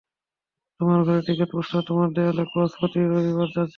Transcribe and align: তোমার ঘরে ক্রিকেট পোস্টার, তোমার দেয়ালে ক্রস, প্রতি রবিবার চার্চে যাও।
তোমার 0.79 0.99
ঘরে 1.03 1.21
ক্রিকেট 1.21 1.49
পোস্টার, 1.51 1.81
তোমার 1.87 2.07
দেয়ালে 2.09 2.43
ক্রস, 2.45 2.71
প্রতি 2.79 2.99
রবিবার 3.03 3.47
চার্চে 3.47 3.59
যাও। 3.59 3.69